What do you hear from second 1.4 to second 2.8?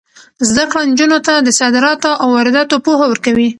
د صادراتو او وارداتو